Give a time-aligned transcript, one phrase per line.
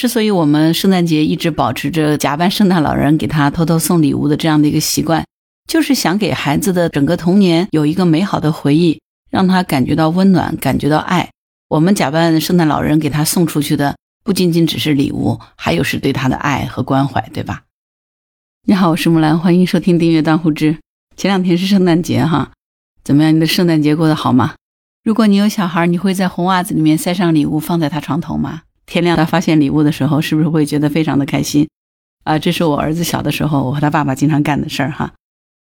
[0.00, 5.26] 之所以我们圣诞节一直保持着假扮圣诞老人给他偷偷送礼物的这样的一个习惯，
[5.68, 8.98] 就是想给孩子的整个童年有一个美好的回忆，
[9.30, 11.28] 让他感觉到温暖，感觉到爱。
[11.68, 13.94] 我们假扮圣诞老人给他送出去的，
[14.24, 17.64] 不仅仅只是礼物，还有是对他的爱和关怀，对吧？
[18.66, 20.78] 你好，我是木兰，欢迎收听订阅当户知。
[21.14, 22.52] 前两天是圣诞节哈，
[23.04, 23.36] 怎么样？
[23.36, 24.54] 你的圣诞节过得好吗？
[25.04, 28.62] 如果你有小孩，你会在红袜子里面塞上礼物，放在他床头吗？
[28.90, 31.68] 天亮，他发现礼物的时候，是不是会觉得非常的开心？
[32.24, 35.12] 啊，这是我儿子小的时候，我和他爸爸经常干的事儿哈。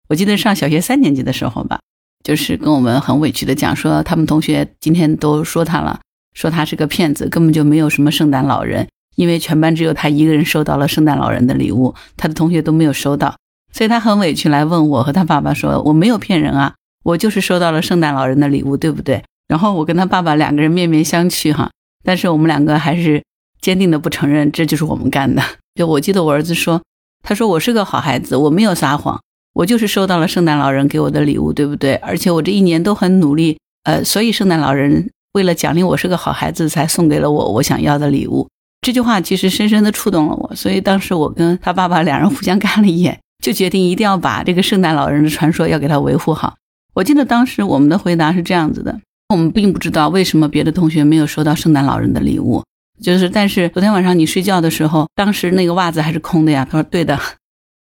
[0.09, 1.78] 我记得上小学三年级的时候吧，
[2.24, 6.00] 就是跟我们很委屈的讲说，他们同学今天都说他了，
[6.33, 13.36] 说他是个骗子，根本就没有什么圣诞老人，因为全班只有他一个人收到了圣诞老人的礼物，他的同学都没有收到，
[13.74, 16.74] 所以他很委屈来问我和他爸爸说，我没有骗人啊，
[17.05, 19.22] 我就是收到了圣诞老人的礼物，对不对？
[19.48, 21.70] 然后我跟他爸爸两个人面面相觑哈。
[22.05, 23.23] 但是我们两个还是
[23.61, 25.43] 坚定的不承认，这就是我们干的。
[25.75, 26.83] 就我记得我儿子说，
[27.23, 29.20] 他说我是个好孩子，我没有撒谎，
[29.55, 31.95] 我就是收到了圣诞老人给我的礼物，对不对？
[31.97, 38.48] 而且我这一年都很努力，呃，所以圣诞老人为了奖励我是个好孩子，才送给了我我想要的礼物。
[38.81, 46.55] 这句话其实深深的触动了我，所以当时我跟他爸爸两人互相看了一眼，就决定一定要把这个圣诞老人的传说要给他维护好。
[46.94, 49.00] 我记得当时我们的回答是这样子的。
[49.29, 52.65] 我们并不知道为什么别的同学没有收到圣诞老人的礼物，
[53.03, 56.67] 就是，但是昨天晚上你睡觉的时候，当时那个袜子还是空的呀。
[56.71, 57.19] 他说对的。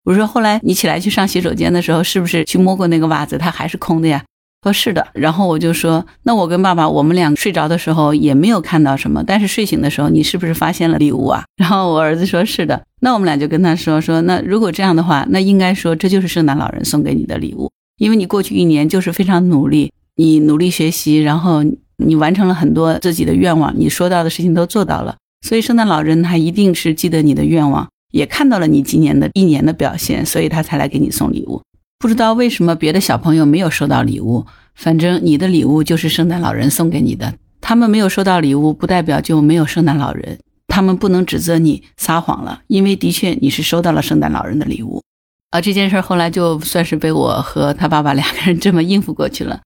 [0.05, 4.23] 我说后来你起来去上洗手间的时候，是不是去摸过那个袜子，它还是空的呀？
[4.63, 5.05] 说是的。
[5.11, 11.43] 然后我就说，那我跟爸爸，我们俩睡着的时候也没有看到什么，但是睡醒的时候，你是不是发现了礼物啊？
[11.57, 12.81] 然后我儿子说是的。
[13.01, 19.91] 那我们俩就跟他说说，那如果这样的话，那应该说这就是圣诞老人送给你的礼物，因为你过去一年就是非常努力。
[20.15, 21.63] 你努力学习，然后
[21.97, 31.61] 你完成了很多自己的愿望，你说到的事情都做到了，所以圣诞老人他一定是记得你的愿望，也看到了你今年的一年的表现，所以他才来给你送礼物。
[31.99, 37.33] 不知道为什么别的小朋友没有收到礼物，反正你的礼物就是圣诞老人送给你的。
[37.61, 40.37] 他们没有收到礼物，不代表就没有圣诞老人，
[40.67, 45.01] 他们不能指责你撒谎了，因为的确你是收到了圣诞老人的礼物。
[45.49, 49.61] 而这件事后来就算是被我和他爸爸两个人这么应付过去了。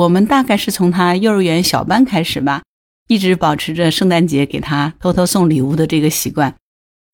[0.00, 2.62] 我们大概是从他幼儿园小班开始吧，
[3.08, 6.54] 一直保持着圣诞节给他偷偷送礼物的这个习惯，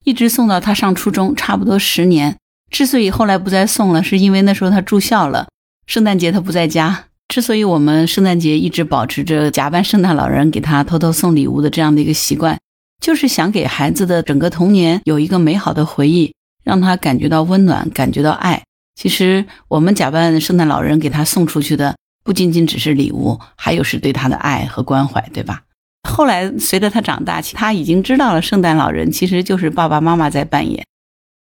[0.05, 2.37] 一直送到他上初中，差不多十年。
[2.71, 5.49] 之所以后来不再送了，是因为那时候他住校了，
[5.89, 7.07] 圣诞节他不在家。
[7.27, 12.57] 之所以我们圣诞节一直保持着假扮圣诞老人给他偷偷送礼物的这样的一个习惯，
[13.03, 16.33] 就是想给孩子的整个童年有一个美好的回忆，
[16.63, 18.63] 让他感觉到温暖，感觉到爱。
[18.95, 21.97] 其实我们假扮圣诞老人给他送出去的。
[22.27, 25.63] 不仅仅只是礼物，还有是对他的爱和关怀，对吧？
[26.09, 30.85] 后来随着他长大，他已经知道了圣诞老人其实就是爸爸妈妈在扮演，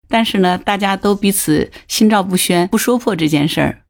[0.07, 3.81] 但是呢，大家都彼此心照不宣，不说破这件事儿。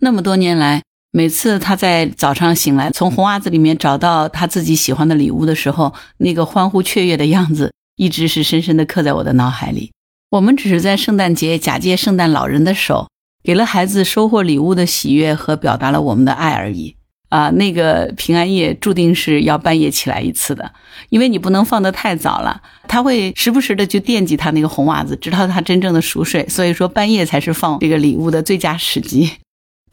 [0.00, 9.92] 那么多年来，每次他在早上醒来，从红袜子里面找到他自己喜欢的礼物的时候，那个欢呼雀跃的样子，一直是深深的刻在我的脑海里。
[10.30, 13.08] 我们只是在圣诞节假借圣诞老人的手。
[13.44, 16.96] 给了孩子收获礼物的喜悦和表达了我们的爱而已
[17.28, 17.50] 啊！
[17.50, 20.72] 那个平安夜注定是要半夜起来一次的，
[21.10, 26.48] 因为你不能放得太早了，他会时不时的就惦记他那个红袜子，直到他真正的熟睡。
[26.48, 29.30] 所以说半夜才是放这个礼物的最佳时机。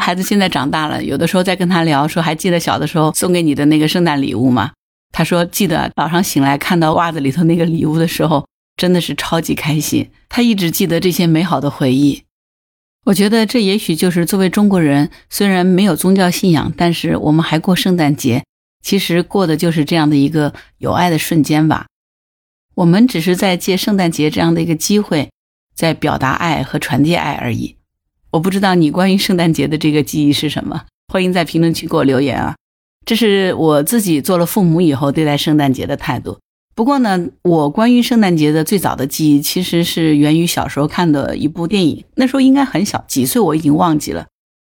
[0.02, 4.72] 孩子现在长大了，有的时候在跟他聊说，还记得小的时候送给你的那个圣诞礼物吗？
[5.12, 5.92] 他说记得。
[5.96, 8.48] 早上醒来看到袜子里头那个礼物的时候，
[8.78, 10.10] 真的是超级开心。
[10.30, 12.24] 他一直记得这些美好的回忆。
[13.06, 18.44] 我觉得这也许就是作为中国人，虽然没有宗教信仰，但是我们还过圣诞节，
[18.84, 21.88] 其实过的就是这样的一个有爱的瞬间吧。
[22.76, 25.32] 我们只是在借圣诞节这样的一个机会，
[25.74, 27.76] 在表达爱和传递爱而已。
[28.30, 32.56] 我不知道你关于圣诞节的这个记忆是什么，欢迎在评论区给我留言啊。
[33.04, 36.40] 这是我自己做了父母以后对待圣诞节的态度。
[36.82, 42.04] 不过呢，我关于圣诞节的最早的记忆，其实是源于小时候看的一部电影。
[42.16, 44.26] 那时候应该很小，几岁我已经忘记了。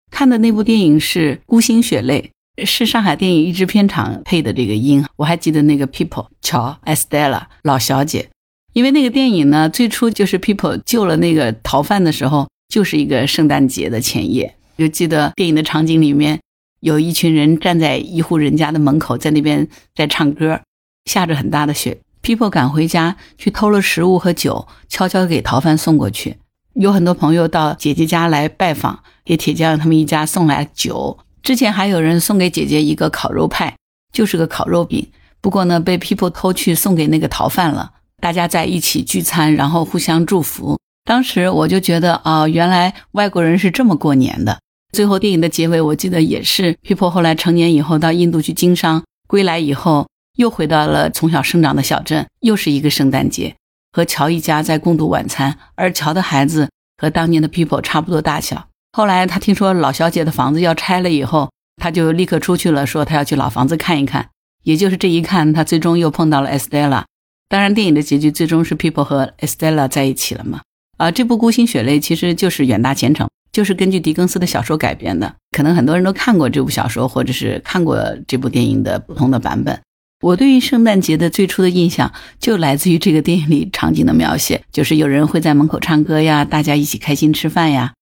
[0.10, 2.32] 看的那部电影是《孤星血泪》，
[2.66, 5.06] 是上海电影译制片厂配的这个音。
[5.18, 8.28] 我还记得那个 People 乔 Estella 老小姐，
[8.74, 14.56] 因为那个电影呢，最初就是 People 救了那个逃犯的时候，就是一个圣诞节的前夜。
[14.80, 16.40] 就记得电影的场景里面，
[16.80, 20.60] 有一群人站在一户人家的门口，在那边在唱歌。
[21.06, 26.38] 下着很大的雪，People 赶回家去偷了食物和酒，悄悄给逃犯送过去。
[26.76, 31.18] 有很多朋友到姐姐家来拜访，给铁匠他们一家送来酒。
[31.42, 33.76] 之前还有人送给姐姐一个烤肉派，
[34.14, 35.10] 就是个烤肉饼。
[35.42, 37.92] 不过呢，被 People 偷去送给那个逃犯了。
[38.22, 40.78] 大家在一起聚餐，然后互相祝福。
[41.06, 44.60] 当时我就觉得，哦，原来外国人是这么过年的。
[44.92, 50.08] 最后电影的结尾，我记得也是 People 后来成年以后到印度去经商，归来以后
[50.40, 53.54] 又回到了从小生长的小镇，又是一个圣诞节，
[53.92, 55.58] 和乔一家在共度晚餐。
[55.76, 58.70] 而乔的孩子和当年的 People 差不多大小。
[58.94, 64.30] 后来他听说老小姐的房子要拆了以后，他就立刻出去了，说他要去老房子看一看。
[64.64, 67.04] 也就是这一看，他最终又碰到了 Estella。
[67.50, 70.62] 当然，电影的结局最终是 People 和 Estella 在一起了嘛？
[70.98, 75.36] 啊，这部《孤星血泪》其实就是远大前程，就是根据狄更斯的小说改编的。
[75.52, 79.78] 可能很多人都看过这部小说，或者是看过这部电影的不同的版本。
[80.22, 87.94] 我对于圣诞节的最初的印象就来自于这个电影里场景的描写，就是有人会在门口唱歌呀，大家一起开心吃饭呀。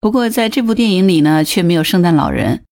[0.00, 2.62] 不过在这部电影里呢，却没有圣诞老人。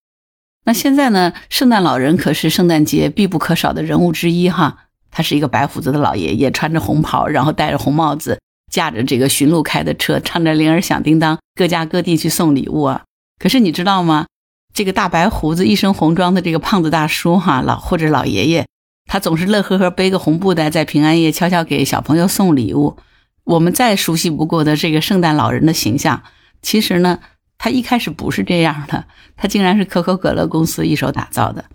[0.64, 4.86] 那现在呢，圣诞老人可是圣诞节必不可少的人物之一哈。
[5.10, 8.40] 他是一个白胡子的老爷爷，穿着红袍，然后戴着红帽子，
[8.72, 13.02] 驾着这个驯鹿开的车，唱着铃儿响叮当，各家各地去送礼物啊。
[13.38, 14.26] 可是你知道吗？
[14.72, 18.66] 这个大白胡子、一身红装的这个胖子大叔哈，老或者老爷爷，
[19.06, 22.96] 他总是乐呵呵背个红布袋，在平安夜悄悄给小朋友送礼物。
[23.44, 26.22] 我们再熟悉不过的这个圣诞老人的形象。
[26.62, 27.20] 其实呢，
[27.58, 29.04] 他一开始不是这样的，
[29.36, 31.66] 他竟然是可口可乐公司一手打造的。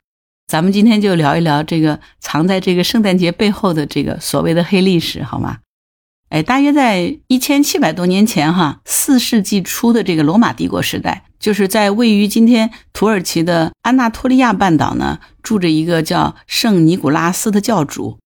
[0.48, 5.60] 咱们今天就聊一聊这个藏在这个圣诞节背后的这个所谓的黑历史，好吗？
[6.30, 18.20] 哎，大约在一千七百多年前，哈，四世纪初的这个罗马帝国时代，就是在位于今天土耳其的安纳托利亚半岛呢，住着一个叫圣尼古拉斯的教主，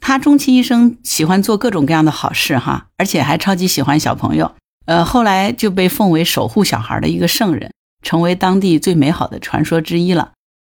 [0.00, 4.52] 他终其一生喜欢做各种各样的好事，哈，而且还超级喜欢小朋友。
[4.86, 7.70] 呃，后来就被奉为守护小孩的一个圣人，
[8.02, 10.32] 成为当地最美好的传说之一了。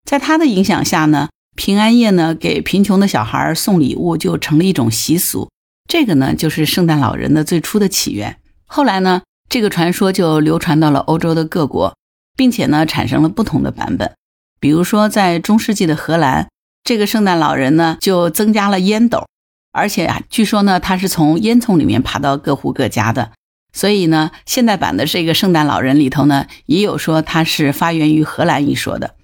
[0.05, 5.49] 在他的影响下呢，平安夜呢给贫穷的小孩送礼物就成了一种习俗。
[5.87, 8.37] 这个呢就是圣诞老人的最初的起源。
[8.65, 11.95] 后来呢，这个传说就流传到了欧洲的各国，
[12.35, 14.13] 并且呢产生了不同的版本。
[14.59, 16.49] 比如说在中世纪的荷兰，
[16.83, 19.25] 这个圣诞老人呢就增加了烟斗，
[19.71, 23.31] 而且啊，据说呢他是从烟囱里面爬到各户各家的。
[23.73, 29.15] 所以呢，现代版的这个圣诞老人里头呢，也有说他是发源于荷兰一说的。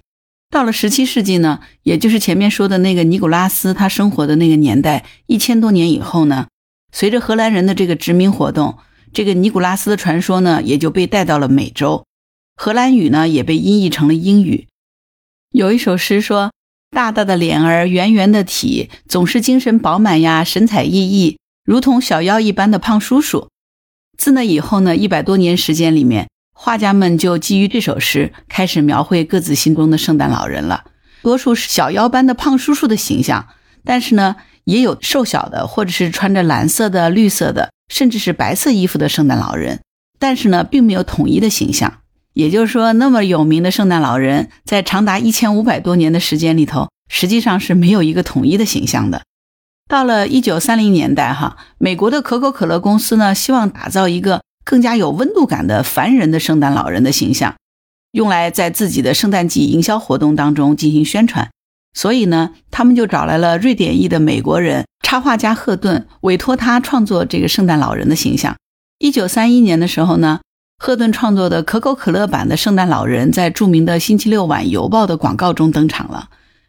[0.48, 6.46] 到了十七世纪呢，也就是前面说的那个尼古拉斯他生活的那个年代，一千多年以后呢，
[6.94, 8.78] 随着荷兰人的这个殖民活动，
[9.12, 12.06] 这个尼古拉斯的传说呢，也就被带到了美洲，
[12.54, 14.68] 荷兰语呢也被音译成了英语。
[15.50, 16.52] 有一首诗说
[16.94, 23.48] ：“大大的脸儿，圆圆的体，总是精神饱满呀，神采奕奕，如同小妖一般的胖叔叔。”
[24.16, 30.84] 自那以后呢，一百多年时间里面，画家们就基于这首诗开始描绘各自心中的圣诞老人了。
[31.22, 33.48] 多数是小妖般的胖叔叔的形象，
[33.84, 39.80] 但是呢，也有瘦小的，或者是穿着蓝色的、绿色的，甚至是白色衣服的圣诞老人。
[40.18, 42.00] 但是呢，并没有统一的形象。
[42.32, 49.22] 也就是说，那么有名的圣诞老人，在长达一千五百多年的时间里头，实际上是没有一个统一的形象的。
[49.88, 57.54] 到了一九三零年代，哈，美国的可口可乐公司呢，希望打造一个更加有温度感的凡人的圣诞老人的形象，
[58.12, 61.50] 用来在自己的圣诞季营销活动当中进行宣传。
[61.94, 68.54] 所以呢，他们就找来了瑞典裔的美国人插画家赫顿，委托他创作这个圣诞老人的形象。
[68.98, 70.40] 一九三一年的时候呢，
[70.78, 76.28] 赫顿创作的可口可乐版的圣诞老人在著名的星期六晚邮报的广告中登场了。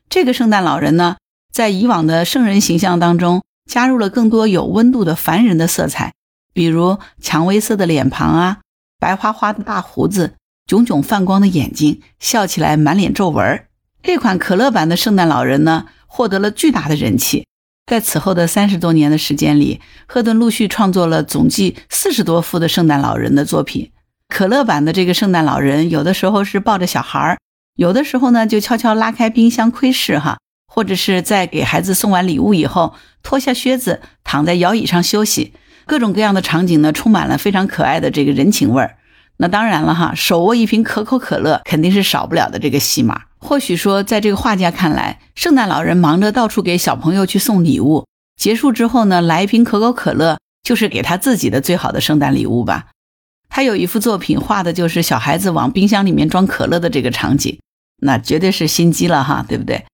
[0.10, 1.18] 这个圣诞老人呢。
[1.54, 6.12] 在以往的圣人形象当中，加入了更多有温度的凡人的色彩，
[6.54, 8.58] 比如蔷薇色的脸庞啊，
[9.00, 10.34] 白花花的大胡子，
[10.68, 13.68] 炯炯泛光的眼睛，笑起来满脸皱纹儿。
[14.08, 17.48] 这款可乐版的圣诞老人呢，获得了巨大的人气。
[17.88, 23.92] 在此后的三十多年的时间里，赫顿陆续创作了总计四十多幅的圣诞老人的作品。
[24.30, 27.38] 可乐版的这个圣诞老人，有的时候是抱着小孩儿，
[27.78, 30.38] 有的时候呢就悄悄拉开冰箱窥视哈。
[30.72, 32.94] 或者是在给孩子送完礼物以后，
[33.24, 35.54] 脱下靴子躺在摇椅上休息，
[35.88, 38.98] 各种各样的场景呢，充满了非常可爱的这个人情味儿。
[39.38, 43.24] 那当然了哈，手握一瓶可口可乐肯定是少不了的这个戏码。
[43.40, 52.88] 或许说，在这个画家看来，圣诞老人忙着到处给小朋友去送礼物，结束之后呢，来一瓶可口可乐就是给他自己的最好的圣诞礼物吧。
[53.50, 57.60] 他有一幅作品画的就是小孩子往冰箱里面装可乐的这个场景，
[58.02, 59.86] 那绝对是心机了哈，对不对？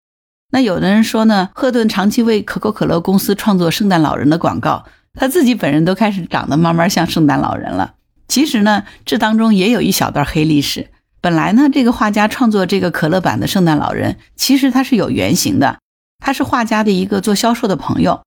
[0.52, 7.96] 那有的人说呢，赫顿长期为可口可乐公司创作圣诞老人的广告，他自己本人都开始长得慢慢像圣诞老人了。
[8.28, 10.88] 其实呢，这当中也有一小段黑历史。
[11.22, 15.78] 本来呢，这个画家创作这个可乐版的圣诞老人，其实他是有原型的，
[16.18, 18.24] 他是画家的一个做销售的朋友。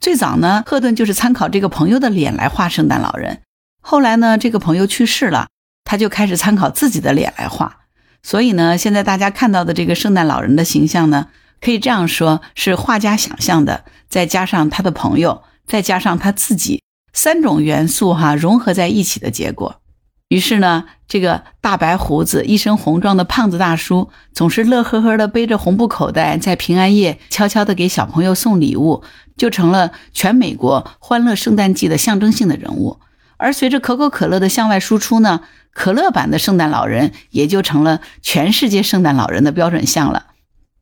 [0.00, 3.42] 最早呢，赫顿就是参考这个朋友的脸来画圣诞老人。
[3.82, 5.48] 后来呢，这个朋友去世了，
[5.84, 7.80] 他就开始参考自己的脸来画。
[8.22, 11.26] 所以呢，现在大家看到的这个圣诞老人的形象呢，
[11.60, 19.82] 可以这样说，是画家想象的，再加上他的朋友，再加上他自己三种元素哈融合在一起的结果。
[20.28, 29.02] 于是呢，这个大白胡子、一身红装的胖子大叔，总是乐呵呵的背着红布口袋，在平安夜悄悄的给小朋友送礼物，
[29.38, 32.98] 就成了全美国欢乐圣诞季的象征性的人物。
[33.38, 35.40] 而随着可口可乐的向外输出呢，
[35.72, 40.26] 可乐版的圣诞老人也就成了全世界圣诞老人的标准像了。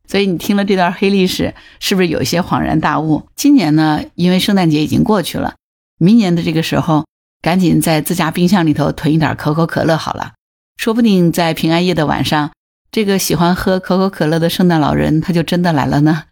[0.09, 3.29] 所以你听了这段黑历史，是不是有一些恍然大悟？
[3.37, 5.55] 今年呢，因为圣诞节已经过去了，
[5.97, 7.06] 明年的这个时候。
[7.41, 10.33] 赶紧在自家冰箱里头囤一点可口可乐好了，
[10.77, 12.51] 说不定在平安夜的晚上，
[12.91, 16.23] 这个喜欢喝可口可乐的圣诞老人他就真的来了呢。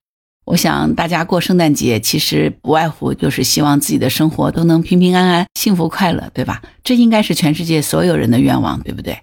[0.46, 6.62] 我想大家过圣诞节其实不外乎就是希望自己的生活都能平平安安、幸福快乐，对吧？
[6.84, 9.20] 这应该是全世界所有人的愿望，对不对？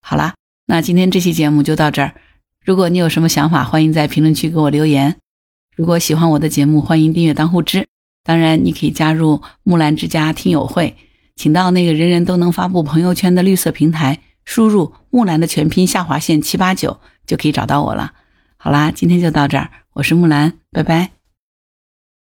[0.00, 0.34] 好啦，
[0.66, 2.14] 那今天这期节目就到这儿。
[2.64, 5.16] 如果你有什么想法，欢迎在评论区给我留言。
[5.76, 7.86] 如果喜欢我的节目，欢迎订阅当户知。
[8.24, 10.96] 当然，你可以加入木兰之家听友会。
[11.42, 18.12] 请到那个人人都能发布朋友圈的绿色平台，输入木兰的全拼下划线七八九，就可以找到我了。
[18.56, 21.21] 好啦，今天就到这儿，我是木兰，拜拜。